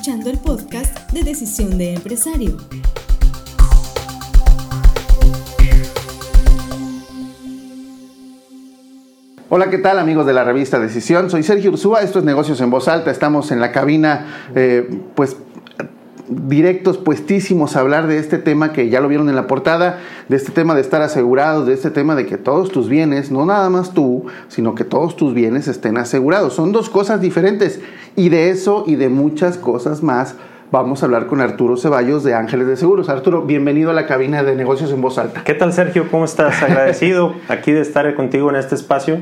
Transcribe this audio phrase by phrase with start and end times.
[0.00, 2.56] escuchando el podcast de Decisión de Empresario.
[9.50, 11.28] Hola, ¿qué tal amigos de la revista Decisión?
[11.28, 15.36] Soy Sergio Ursúa, esto es Negocios en Voz Alta, estamos en la cabina, eh, pues
[16.30, 19.98] directos, puestísimos a hablar de este tema que ya lo vieron en la portada,
[20.28, 23.44] de este tema de estar asegurados, de este tema de que todos tus bienes, no
[23.44, 26.54] nada más tú, sino que todos tus bienes estén asegurados.
[26.54, 27.80] Son dos cosas diferentes
[28.16, 30.36] y de eso y de muchas cosas más
[30.70, 33.08] vamos a hablar con Arturo Ceballos de Ángeles de Seguros.
[33.08, 35.42] Arturo, bienvenido a la cabina de negocios en voz alta.
[35.42, 36.08] ¿Qué tal Sergio?
[36.10, 36.62] ¿Cómo estás?
[36.62, 39.18] Agradecido aquí de estar contigo en este espacio.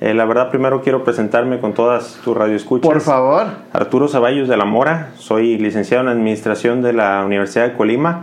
[0.00, 2.88] Eh, la verdad, primero quiero presentarme con todas tus radioescuchas.
[2.88, 3.46] Por favor.
[3.72, 8.22] Arturo Ceballos de la Mora, soy licenciado en Administración de la Universidad de Colima.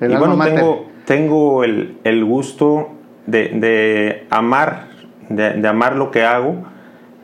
[0.00, 2.90] El y bueno, tengo, tengo el, el gusto
[3.26, 4.86] de, de amar,
[5.28, 6.56] de, de amar lo que hago.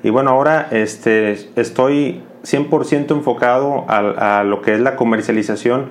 [0.03, 5.91] Y bueno, ahora este, estoy 100% enfocado a, a lo que es la comercialización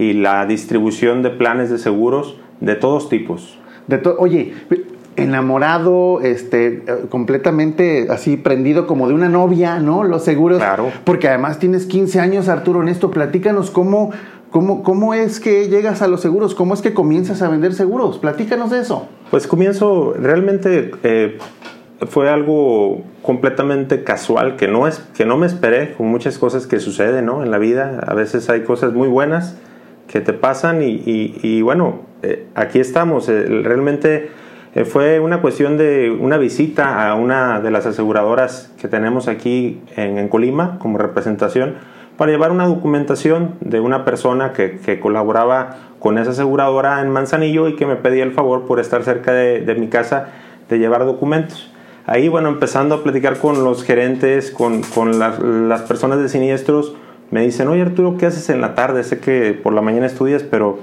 [0.00, 3.56] y la distribución de planes de seguros de todos tipos.
[3.86, 4.52] De to- Oye,
[5.16, 10.04] enamorado, este, eh, completamente así prendido como de una novia, ¿no?
[10.04, 10.58] Los seguros.
[10.58, 10.90] Claro.
[11.04, 13.10] Porque además tienes 15 años, Arturo, en esto.
[13.10, 14.10] Platícanos cómo,
[14.50, 18.18] cómo, cómo es que llegas a los seguros, cómo es que comienzas a vender seguros.
[18.18, 19.08] Platícanos de eso.
[19.30, 21.38] Pues comienzo, realmente eh,
[22.08, 26.80] fue algo completamente casual, que no, es, que no me esperé, con muchas cosas que
[26.80, 27.42] suceden ¿no?
[27.42, 28.00] en la vida.
[28.06, 29.56] A veces hay cosas muy buenas
[30.08, 33.28] que te pasan y, y- y bueno, eh, aquí estamos.
[33.28, 34.30] Eh, realmente
[34.74, 39.82] eh, fue una cuestión de una visita a una de las aseguradoras que tenemos aquí
[39.96, 41.74] en, Colima como representación
[42.16, 47.76] para llevar una documentación de una persona que, colaboraba con esa aseguradora en Manzanillo y
[47.76, 50.28] que me pedía el favor por estar cerca de, de mi casa
[50.68, 51.70] de llevar documentos.
[52.06, 56.94] Ahí, bueno, empezando a platicar con los gerentes, con, con las, las personas de siniestros,
[57.30, 59.04] me dicen, oye Arturo, ¿qué haces en la tarde?
[59.04, 60.78] Sé que por la mañana estudias, pero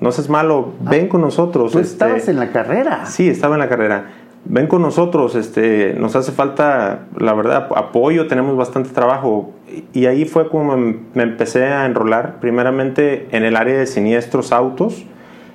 [0.00, 1.72] no seas malo, ven con nosotros.
[1.72, 3.06] Tú este, estabas en la carrera.
[3.06, 4.06] Sí, estaba en la carrera.
[4.44, 9.50] Ven con nosotros, este, nos hace falta, la verdad, apoyo, tenemos bastante trabajo.
[9.92, 14.52] Y ahí fue como me me empecé a enrolar, primeramente en el área de siniestros
[14.52, 15.04] autos,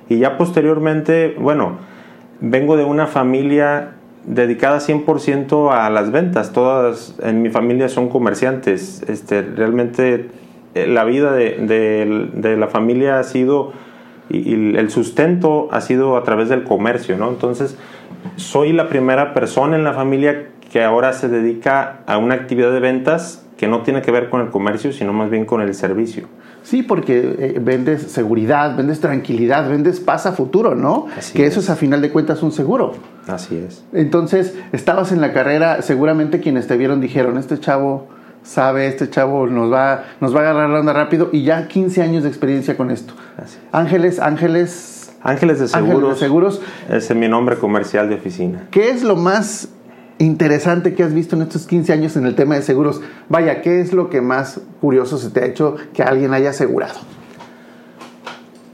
[0.08, 1.78] y ya posteriormente, bueno,
[2.40, 3.92] vengo de una familia
[4.26, 6.52] dedicada 100% a las ventas.
[6.52, 9.02] Todas en mi familia son comerciantes.
[9.08, 10.28] Este, realmente
[10.74, 13.72] eh, la vida de, de- de la familia ha sido
[14.28, 17.28] y, y el sustento ha sido a través del comercio, ¿no?
[17.28, 17.76] Entonces,
[18.36, 22.80] soy la primera persona en la familia que ahora se dedica a una actividad de
[22.80, 26.26] ventas que no tiene que ver con el comercio, sino más bien con el servicio.
[26.64, 31.06] Sí, porque eh, vendes seguridad, vendes tranquilidad, vendes paz a futuro, ¿no?
[31.16, 31.66] Así que eso es.
[31.66, 32.94] es a final de cuentas un seguro.
[33.28, 33.84] Así es.
[33.92, 38.08] Entonces, estabas en la carrera, seguramente quienes te vieron dijeron, este chavo
[38.44, 42.00] sabe, este chavo nos va, nos va a agarrar la onda rápido y ya 15
[42.02, 43.14] años de experiencia con esto.
[43.36, 43.58] Así.
[43.72, 48.68] Ángeles, Ángeles, Ángeles de Ángeles Seguros, de Seguros, ese es mi nombre comercial de oficina.
[48.70, 49.68] ¿qué es lo más
[50.18, 53.00] interesante que has visto en estos 15 años en el tema de seguros?
[53.28, 56.94] Vaya, ¿qué es lo que más curioso se te ha hecho que alguien haya asegurado?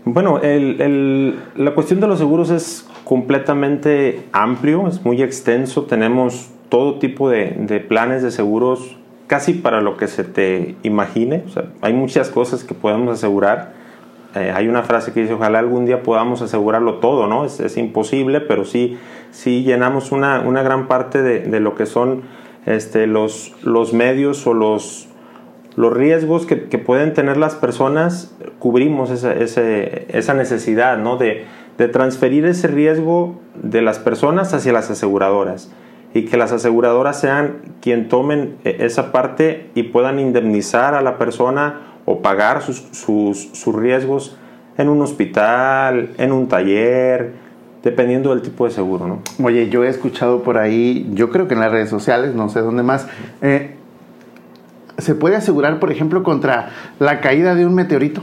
[0.05, 5.85] Bueno, el- el- la cuestión de los seguros es completamente amplio, es muy extenso.
[5.85, 8.97] Tenemos todo tipo de, de planes de seguros,
[9.31, 11.45] casi para lo que se te imagine.
[11.83, 13.75] Hay muchas cosas que podemos asegurar.
[14.35, 17.45] Eh, hay una frase que dice, ojalá algún día podamos asegurarlo todo, ¿no?
[17.45, 18.99] Es, imposible, pero sí,
[19.31, 22.23] sí llenamos una, una gran parte de, lo que son
[22.67, 25.07] este, los, los medios o los,
[25.77, 31.19] los riesgos que, pueden tener las personas, cubrimos esa, esa necesidad ¿no?
[31.19, 31.45] de,
[31.79, 35.71] de transferir ese riesgo de las personas hacia las aseguradoras
[36.13, 41.19] y que las aseguradoras sean quien tomen eh, esa parte y puedan indemnizar a la
[41.19, 44.37] persona o pagar sus, sus, riesgos
[44.77, 47.33] en un hospital, en un taller,
[47.83, 49.07] dependiendo del tipo de seguro.
[49.07, 49.23] ¿no?
[49.45, 52.61] Oye, yo he escuchado por ahí, yo creo que en las redes sociales, no sé
[52.61, 53.07] dónde más,
[53.43, 53.77] eh,
[54.99, 58.23] ¿se puede asegurar, por ejemplo, contra la caída de un meteorito?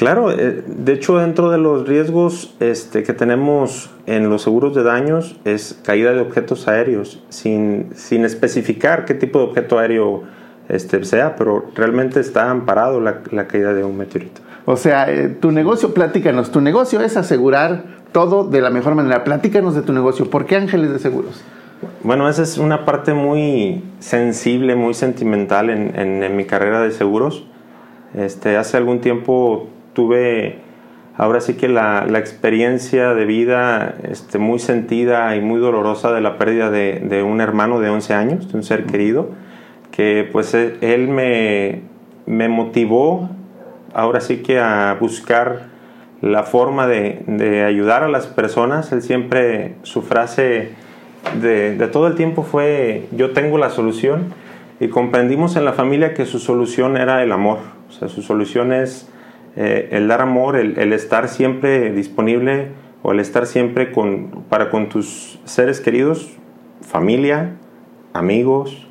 [0.00, 4.82] Claro, eh, de hecho dentro de los riesgos este, que tenemos en los seguros de
[4.82, 10.22] daños es caída de objetos aéreos, sin, sin especificar qué tipo de objeto aéreo
[10.70, 14.40] este, sea, pero realmente está amparado la, la caída de un meteorito.
[14.64, 19.22] O sea, eh, tu negocio, platícanos, tu negocio es asegurar todo de la mejor manera.
[19.22, 20.30] Platícanos de tu negocio.
[20.30, 21.42] ¿Por qué Ángeles de Seguros?
[22.02, 26.90] Bueno, esa es una parte muy sensible, muy sentimental en, en- en mi carrera de
[26.90, 27.44] seguros.
[28.14, 30.58] Este, hace algún tiempo tuve,
[31.16, 36.20] ahora sí que la, la experiencia de vida este, muy sentida y muy dolorosa de
[36.20, 39.30] la pérdida de, de un hermano de 11 años, de un ser querido,
[39.90, 41.82] que pues e- él me,
[42.26, 43.30] me motivó
[43.94, 45.70] ahora sí que a buscar
[46.20, 48.92] la forma de, de ayudar a las personas.
[48.92, 50.70] Él siempre, su frase
[51.40, 54.32] de, de, todo el tiempo fue, yo tengo la solución.
[54.80, 57.58] Y comprendimos en la familia que su solución era el amor.
[57.88, 59.10] O sea, su solución es
[59.62, 62.68] eh, el dar amor, el, estar siempre disponible
[63.02, 66.38] o el estar siempre con, para con tus seres queridos,
[66.80, 67.56] familia,
[68.14, 68.88] amigos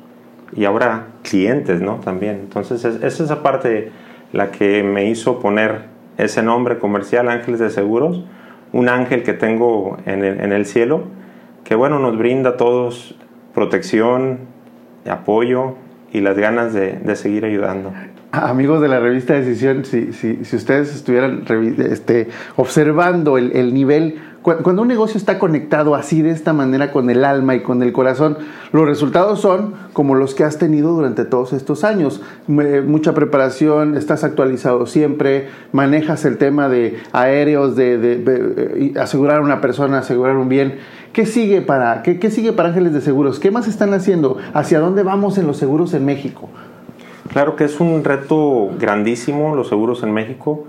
[0.54, 1.96] y ahora clientes, ¿no?
[1.96, 2.36] También.
[2.36, 3.90] Entonces, es, es esa parte
[4.32, 5.86] la que me hizo poner
[6.18, 8.22] ese nombre comercial, Ángeles de Seguros,
[8.72, 11.02] un ángel que tengo en el, cielo,
[11.64, 13.16] que bueno, nos brinda a todos
[13.54, 14.38] protección,
[15.10, 15.74] apoyo
[16.12, 17.90] y las ganas de seguir ayudando.
[18.32, 21.44] Amigos de la revista Decisión, si, si, si ustedes estuvieran
[21.78, 27.10] este, observando el, el nivel cuando un negocio está conectado así de esta manera con
[27.10, 28.38] el alma y con el corazón,
[28.72, 32.22] los resultados son como los que has tenido durante todos estos años.
[32.46, 39.60] Mucha preparación, estás actualizado siempre, manejas el tema de aéreos, de, de asegurar a una
[39.60, 40.78] persona, asegurar un bien.
[41.12, 43.40] ¿Qué sigue, para, qué, ¿Qué sigue para Ángeles de Seguros?
[43.40, 44.38] ¿Qué más están haciendo?
[44.54, 46.48] ¿Hacia dónde vamos en los seguros en México?
[47.32, 50.64] Claro que es un reto grandísimo los seguros en México.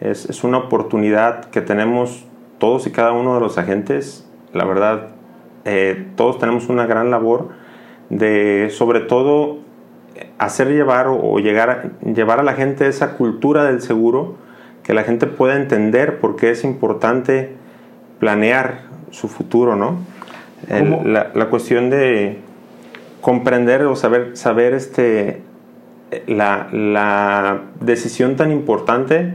[0.00, 2.24] Es, es una oportunidad que tenemos
[2.58, 5.08] todos y cada uno de los agentes, la verdad,
[5.66, 7.48] eh, todos tenemos una gran labor
[8.08, 9.58] de, sobre todo,
[10.38, 14.36] hacer llevar o llegar a, llevar a la gente esa cultura del seguro,
[14.82, 17.52] que la gente pueda entender por qué es importante
[18.20, 19.98] planear su futuro, ¿no?
[20.68, 22.38] El, la, la, cuestión de
[23.20, 25.42] comprender o saber, saber este,
[26.26, 29.34] la, la decisión tan importante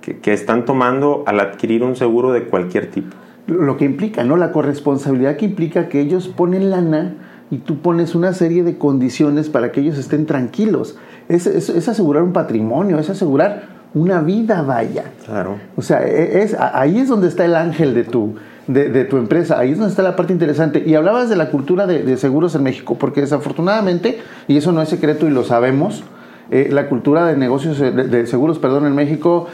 [0.00, 3.16] que, que, están tomando al adquirir un seguro de cualquier tipo.
[3.46, 4.36] Lo que implica, ¿no?
[4.36, 7.14] La corresponsabilidad que implica que ellos ponen lana
[7.50, 10.98] y tú pones una serie de condiciones para que ellos estén tranquilos.
[11.28, 15.04] Es, es, es asegurar un patrimonio, es asegurar una vida, vaya.
[15.24, 15.58] Claro.
[15.76, 18.34] O sea, es, ahí es donde está el ángel de tu,
[18.68, 19.58] de, tu empresa.
[19.58, 20.82] Ahí es donde está la parte interesante.
[20.86, 24.88] Y hablabas de la cultura de, seguros en México, porque desafortunadamente, y eso no es
[24.88, 26.04] secreto y lo sabemos,
[26.50, 29.46] eh, la cultura de negocios, de, de, seguros, perdón, en México,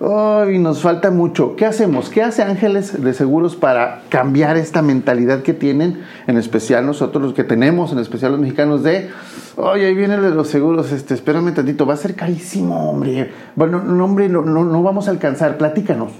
[0.00, 1.54] oh, nos falta mucho.
[1.56, 2.10] ¿Qué hacemos?
[2.10, 7.34] ¿Qué hace Ángeles de Seguros para cambiar esta mentalidad que tienen, en especial nosotros los
[7.34, 9.10] que tenemos, en especial los mexicanos, de,
[9.56, 13.30] oye, ahí viene de los seguros, este, espérame tantito, va a ser carísimo, hombre.
[13.54, 16.12] Bueno, no, hombre, no, no, no vamos a alcanzar, platícanos.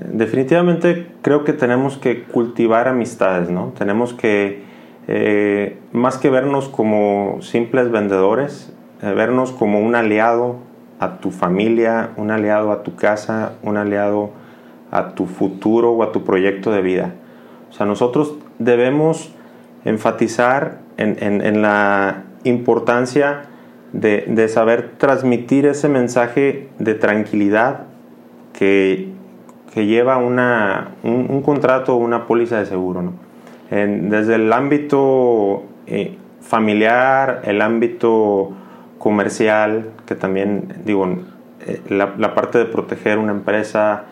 [0.00, 3.72] Definitivamente creo que tenemos que cultivar amistades, ¿no?
[3.76, 4.62] Tenemos que,
[5.08, 8.72] eh, más que vernos como simples vendedores,
[9.02, 10.56] eh, vernos como un aliado
[11.00, 14.30] a tu familia, un aliado a tu casa, un aliado
[14.90, 17.14] a tu futuro o a tu proyecto de vida.
[17.70, 19.32] O sea, nosotros debemos
[19.84, 23.42] enfatizar en, la importancia
[23.92, 27.84] de, de, saber transmitir ese mensaje de tranquilidad
[28.52, 29.07] que,
[29.86, 33.02] lleva una, un, contrato o una póliza de seguro.
[33.02, 33.12] ¿no?
[33.70, 38.52] Desde el ámbito eh, familiar, el ámbito
[38.98, 41.06] comercial, que también, digo,
[41.66, 44.04] eh, la, parte de proteger una empresa,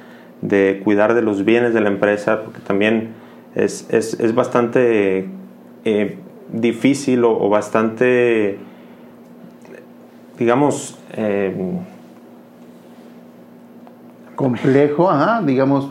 [0.42, 3.14] de cuidar de los bienes de la empresa, porque también
[3.54, 5.28] es, es, es bastante
[5.84, 6.18] eh,
[6.52, 8.58] difícil o, bastante,
[10.38, 10.99] digamos,
[14.37, 15.90] complejo, ajá, digamos.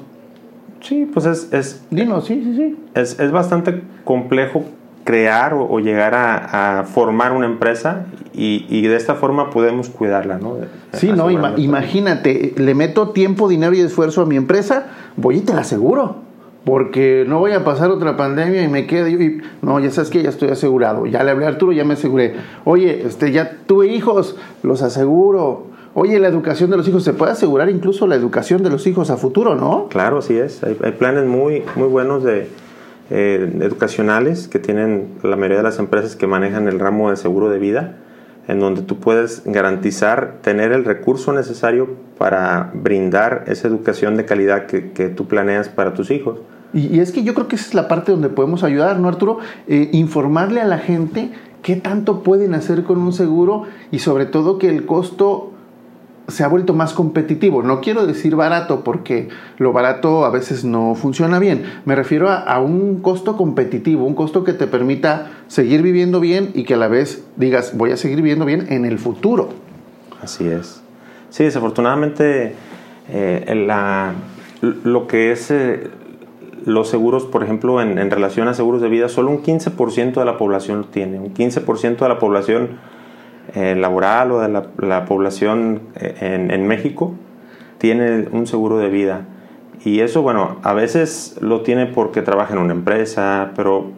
[0.82, 1.52] Sí, pues es...
[1.52, 2.78] es Dino, sí, sí, sí.
[2.94, 4.64] Es, es bastante complejo
[5.04, 9.90] crear o, o llegar a, a, formar una empresa y, y, de esta forma podemos
[9.90, 10.58] cuidarla, ¿no?
[10.94, 15.42] Sí, no, ima imagínate, le meto tiempo, dinero y esfuerzo a mi empresa, voy y
[15.42, 16.26] te la aseguro.
[16.66, 20.24] Porque no voy a pasar otra pandemia y me quedo y no, ya sabes que
[20.24, 21.06] ya estoy asegurado.
[21.06, 22.38] Ya le hablé a Arturo, ya me aseguré.
[22.64, 25.68] Oye, este, ya tuve hijos, los aseguro.
[25.96, 29.10] Oye, la educación de los hijos, se puede asegurar incluso la educación de los hijos
[29.10, 29.88] a futuro, ¿no?
[29.90, 30.62] Claro, sí es.
[30.64, 32.50] Hay, hay planes muy, muy buenos de,
[33.12, 37.52] eh, educacionales que tienen la mayoría de las empresas que manejan el ramo de seguro
[37.52, 37.98] de vida,
[38.48, 41.88] en donde tú puedes garantizar tener el recurso necesario
[42.18, 46.40] para brindar esa educación de calidad que, que tú planeas para tus hijos.
[46.74, 49.08] Y, y, es que yo creo que esa es la parte donde podemos ayudar, ¿no,
[49.08, 49.38] Arturo?
[49.68, 51.30] Eh, informarle a la gente
[51.62, 55.52] qué tanto pueden hacer con un seguro y sobre todo que el costo
[56.28, 57.62] se ha vuelto más competitivo.
[57.62, 61.66] No quiero decir barato porque lo barato a veces no funciona bien.
[61.86, 66.64] Me refiero a, un costo competitivo, un costo que te permita seguir viviendo bien y
[66.64, 69.50] que a la vez digas voy a seguir viviendo bien en el futuro.
[70.22, 70.82] Así es.
[71.30, 72.56] Sí, desafortunadamente
[73.10, 74.14] eh, la,
[74.62, 75.90] lo que es eh,
[76.66, 80.26] los seguros, por ejemplo, en, en, relación a seguros de vida, solo un 15% de
[80.26, 81.20] la población lo tiene.
[81.20, 82.80] Un 15% de la población
[83.54, 87.14] eh, laboral o de la, la población eh, en, México
[87.78, 89.26] tiene un seguro de vida.
[89.84, 93.92] Y eso, bueno, a veces lo tiene porque trabaja en una empresa, pero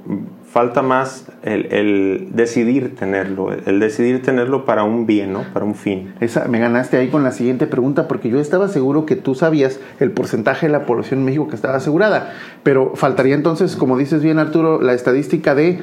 [0.49, 5.43] falta más el, el, decidir tenerlo, el decidir tenerlo para un bien, ¿no?
[5.53, 6.13] Para un fin.
[6.19, 9.79] Esa, me ganaste ahí con la siguiente pregunta porque yo estaba seguro que tú sabías
[9.99, 14.23] el porcentaje de la población en México que estaba asegurada, pero faltaría entonces, como dices
[14.23, 15.79] bien Arturo, la estadística de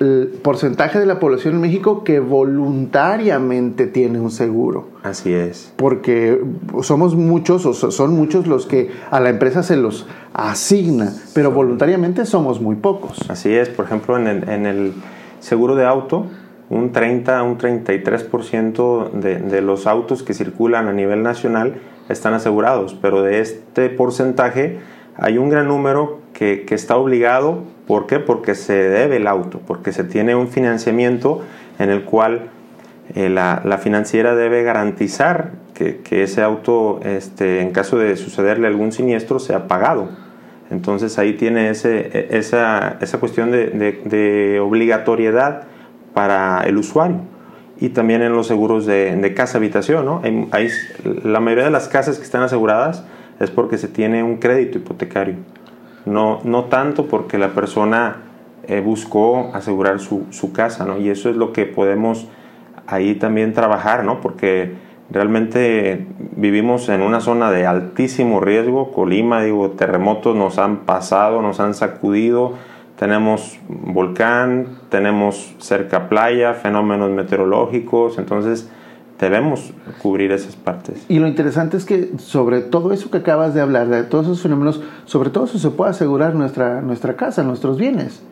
[0.00, 4.88] el porcentaje de la población en México que voluntariamente tiene un seguro.
[5.02, 5.72] Así es.
[5.76, 6.40] Porque
[6.82, 12.26] somos muchos, o son muchos los que a la empresa se los asigna, pero voluntariamente
[12.26, 13.30] somos muy pocos.
[13.30, 14.92] Así es, por ejemplo, en el, en el
[15.40, 16.26] seguro de auto,
[16.70, 21.74] un 30, un 33% de, de los autos que circulan a nivel nacional
[22.08, 24.78] están asegurados, pero de este porcentaje
[25.16, 27.62] hay un gran número que, que, está obligado.
[27.86, 28.18] ¿Por qué?
[28.18, 31.42] Porque se debe el auto, porque se tiene un financiamiento
[31.78, 32.48] en el cual
[33.14, 38.66] eh, la, la, financiera debe garantizar que, que ese auto, este, en caso de sucederle
[38.66, 40.08] algún siniestro, sea pagado.
[40.70, 45.64] Entonces ahí tiene ese, e, esa, esa cuestión de, de, de, obligatoriedad
[46.14, 47.18] para el usuario.
[47.78, 50.06] Y también en los seguros de, de casa-habitación.
[50.06, 50.20] ¿no?
[50.24, 50.68] Hay, hay,
[51.22, 53.04] la mayoría de las casas que están aseguradas
[53.40, 55.34] es porque se tiene un crédito hipotecario.
[56.06, 58.16] No, no tanto porque la persona
[58.64, 60.98] eh, buscó asegurar su, su, casa, ¿no?
[60.98, 62.28] Y eso es lo que podemos
[62.86, 64.20] ahí también trabajar, ¿no?
[64.20, 64.74] Porque
[65.10, 66.06] realmente
[66.36, 68.92] vivimos en una zona de altísimo riesgo.
[68.92, 72.54] Colima, digo, terremotos nos han pasado, nos han sacudido.
[72.98, 78.18] Tenemos volcán, tenemos cerca playa, fenómenos meteorológicos.
[78.18, 78.70] Entonces,
[79.18, 81.04] debemos cubrir esas partes.
[81.08, 84.42] Y lo interesante es que sobre todo eso que acabas de hablar, de todos esos
[84.42, 88.22] fenómenos, sobre todo eso se puede asegurar nuestra, nuestra casa, nuestros bienes.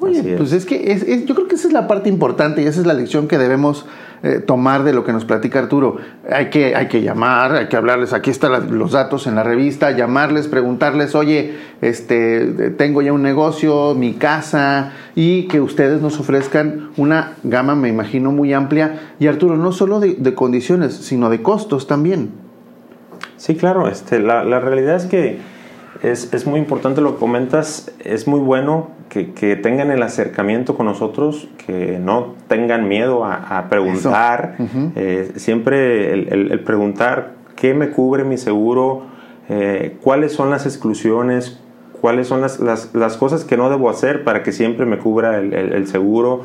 [0.00, 0.36] Oye, es.
[0.38, 2.80] pues es que es, es, yo creo que esa es la parte importante y esa
[2.80, 3.86] es la lección que debemos
[4.22, 5.96] eh, tomar de lo que nos platica Arturo.
[6.30, 9.90] Hay que, hay que llamar, hay que hablarles, aquí están los datos en la revista,
[9.90, 16.90] llamarles, preguntarles, oye, este, tengo ya un negocio, mi casa, y que ustedes nos ofrezcan
[16.96, 19.14] una gama, me imagino, muy amplia.
[19.18, 22.30] Y Arturo, no solo de, de condiciones, sino de costos también.
[23.36, 25.38] Sí, claro, este, la, la realidad es que
[26.02, 30.76] es, es, muy importante lo que comentas, es muy bueno que, que, tengan el acercamiento
[30.76, 34.92] con nosotros, que no tengan miedo a, a preguntar, uh -huh.
[34.96, 39.02] eh, siempre el, el, el, preguntar qué me cubre mi seguro,
[39.48, 41.60] eh, cuáles son las exclusiones,
[42.00, 45.38] cuáles son las, las, las, cosas que no debo hacer para que siempre me cubra
[45.38, 46.42] el, el seguro,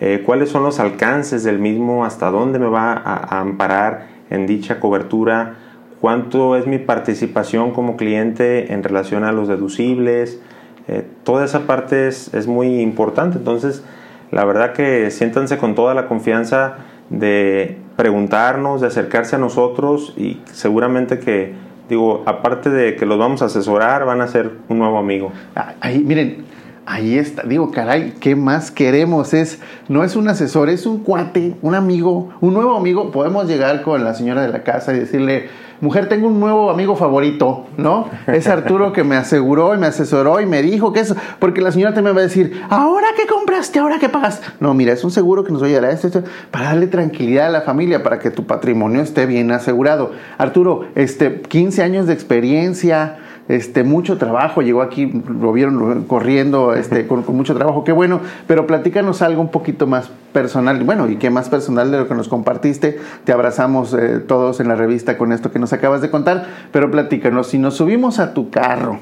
[0.00, 4.46] eh, cuáles son los alcances del mismo, hasta dónde me va a, a amparar en
[4.46, 5.56] dicha cobertura
[6.04, 10.38] cuánto es mi participación como cliente en relación a los deducibles.
[10.86, 13.38] Eh, toda esa parte es, es, muy importante.
[13.38, 13.82] Entonces,
[14.30, 16.74] la verdad que siéntanse con toda la confianza
[17.08, 21.54] de preguntarnos, de acercarse a nosotros y seguramente que,
[21.88, 25.32] digo, aparte de que los vamos a asesorar, van a ser un nuevo amigo.
[25.80, 26.44] Ahí, miren,
[26.86, 29.34] ahí está, digo, caray, ¿qué más queremos?
[29.34, 33.10] Es, no es un asesor, es un cuate, un amigo, un nuevo amigo.
[33.10, 35.48] Podemos llegar con la señora de la casa y decirle,
[35.80, 38.08] mujer, tengo un nuevo amigo favorito, ¿no?
[38.26, 41.72] Es Arturo que me aseguró y me asesoró y me dijo que eso, porque la
[41.72, 43.78] señora también va a decir, ¿ahora qué compraste?
[43.78, 44.42] ¿Ahora qué pagas?
[44.60, 46.86] No, mira, es un seguro que nos va a ayudar a esto, esto, para darle
[46.86, 50.12] tranquilidad a la familia, para que tu patrimonio esté bien asegurado.
[50.38, 57.06] Arturo, este, 15 años de experiencia, este, mucho trabajo, llegó aquí, lo vieron corriendo este,
[57.08, 61.16] con, con, mucho trabajo, qué bueno, pero platícanos algo un poquito más personal, bueno, y
[61.16, 65.18] qué más personal de lo que nos compartiste, te abrazamos eh, todos en la revista
[65.18, 68.98] con esto que nos acabas de contar, pero platícanos, si nos subimos a tu carro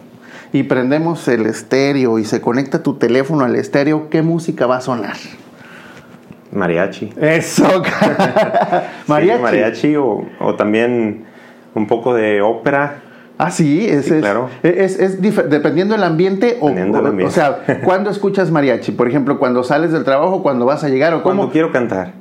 [0.52, 4.80] y prendemos el estéreo y se conecta tu teléfono al estéreo, ¿qué música va a
[4.80, 5.16] sonar?
[6.50, 7.14] Mariachi.
[7.18, 7.64] Eso,
[9.06, 9.36] mariachi.
[9.36, 11.24] Sí, mariachi o, o también
[11.74, 13.11] un poco de ópera.
[13.44, 14.48] Ah, sí, es, sí, claro.
[14.62, 17.32] es, es, es dependiendo del ambiente o, dependiendo del ambiente.
[17.32, 18.92] o sea, ¿cuándo escuchas mariachi?
[18.92, 21.36] Por ejemplo, cuando sales del trabajo, cuando vas a llegar o cómo?
[21.36, 22.12] Cuando quiero cantar.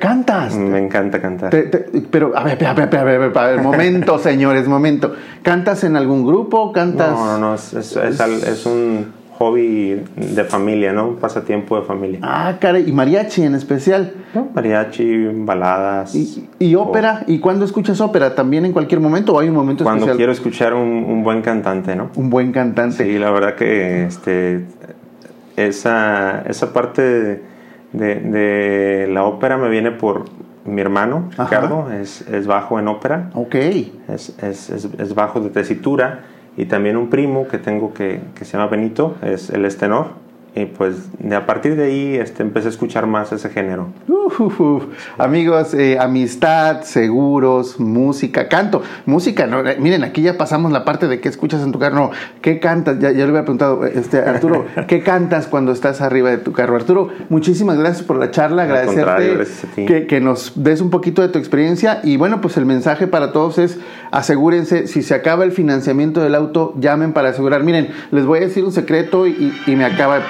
[0.00, 0.56] ¿Cantas?
[0.56, 1.50] Me encanta cantar.
[1.50, 4.66] Te, te, pero, a ver, a ver, a ver, a ver, a ver momento, señores,
[4.66, 5.14] momento.
[5.42, 6.72] ¿Cantas en algún grupo?
[6.72, 7.10] ¿Cantas?
[7.10, 11.08] No, no, no, es, es, es un hobby de familia, ¿no?
[11.08, 12.20] Un pasatiempo de familia.
[12.22, 14.14] Ah, caray, ¿y mariachi en especial?
[14.34, 14.48] ¿No?
[14.54, 16.14] Mariachi, baladas.
[16.14, 17.24] ¿Y, y ópera?
[17.26, 17.30] O...
[17.30, 18.34] ¿Y cuándo escuchas ópera?
[18.34, 20.16] ¿También en cualquier momento o hay un momento Cuando especial?
[20.16, 22.10] quiero escuchar un, un, buen cantante, ¿no?
[22.16, 23.04] Un buen cantante.
[23.04, 24.64] Sí, la verdad que este,
[25.56, 27.42] esa, esa parte de,
[27.92, 30.24] de, de la ópera me viene por
[30.64, 33.30] mi hermano, Ricardo, es, es, bajo en ópera.
[33.34, 33.54] Ok.
[33.54, 36.24] Es, es, es bajo de tesitura
[36.56, 40.64] y también un primo que tengo que, que se llama Benito, es el estenor y
[40.64, 43.88] pues de a partir de ahí este, empecé a escuchar más ese género.
[44.08, 44.84] Uf, uf, uf.
[45.18, 48.80] Amigos, eh, amistad, seguros, música, canto.
[49.04, 51.96] Música, no, eh, miren, aquí ya pasamos la parte de qué escuchas en tu carro.
[51.96, 52.10] No,
[52.40, 52.98] ¿qué cantas?
[53.00, 56.74] Ya, ya le había preguntado, este, Arturo, ¿qué cantas cuando estás arriba de tu carro?
[56.74, 59.84] Arturo, muchísimas gracias por la charla, Al agradecerte gracias a ti.
[59.84, 62.00] que, que nos des un poquito de tu experiencia.
[62.02, 63.78] Y bueno, pues el mensaje para todos es
[64.16, 67.62] asegúrense, si se acaba el financiamiento del auto, llamen para asegurar.
[67.62, 70.20] Miren, les voy a decir un secreto y, me acaba...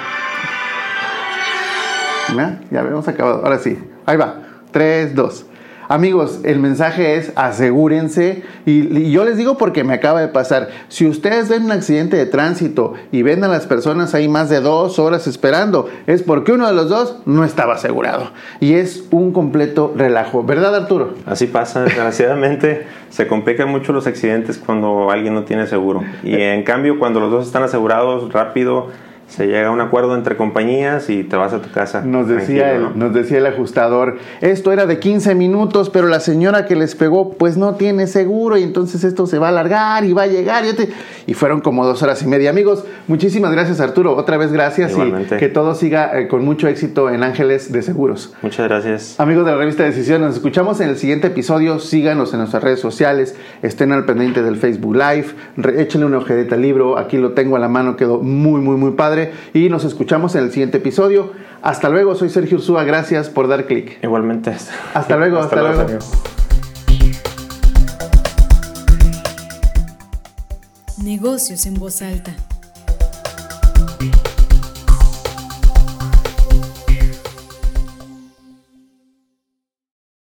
[2.35, 2.59] ¿Ya?
[2.69, 3.45] Ya habíamos acabado.
[3.45, 3.79] Ahora sí.
[4.05, 4.41] Ahí va.
[4.71, 5.45] 3, 2.
[5.87, 10.69] Amigos, el mensaje es asegúrense y, y yo les digo porque me acaba de pasar.
[10.89, 14.59] Si ustedes ven un accidente de tránsito y ven a las personas ahí más de
[14.59, 18.31] dos horas esperando, es porque uno de los dos no estaba asegurado.
[18.59, 20.43] Y es un completo relajo.
[20.43, 21.13] ¿Verdad, Arturo?
[21.25, 26.03] Así pasa, desgraciadamente se complican mucho los accidentes cuando alguien no tiene seguro.
[26.23, 28.87] Y en cambio, cuando los dos están asegurados, rápido
[29.27, 32.01] se llega a un acuerdo entre compañías y te vas a tu casa.
[32.01, 32.91] Nos decía, el, ¿no?
[32.95, 37.33] nos decía el ajustador, esto era de 15 minutos, pero la señora que les pegó
[37.33, 40.63] pues no tiene seguro y entonces esto se va a alargar y va a llegar.
[40.65, 40.89] Y, te-
[41.27, 42.49] y fueron como dos horas y media.
[42.49, 45.35] Amigos, muchísimas gracias Arturo, otra vez gracias Igualmente.
[45.35, 48.33] y que todo siga eh, con mucho éxito en Ángeles de Seguros.
[48.41, 49.19] Muchas gracias.
[49.19, 51.79] Amigos de la revista Decisión, nos escuchamos en el siguiente episodio.
[51.79, 55.27] Síganos en nuestras redes sociales, estén al pendiente del Facebook Live,
[55.77, 58.91] échenle una ojedita al libro, aquí lo tengo a la mano, quedó muy, muy, muy
[58.91, 59.16] padre.
[59.53, 61.33] Y nos escuchamos en el siguiente episodio.
[61.61, 64.03] Hasta luego, soy Sergio Ursúa, gracias por dar clic.
[64.03, 64.55] Igualmente.
[64.93, 65.85] Hasta luego, hasta luego.
[71.03, 72.33] Negocios en voz alta.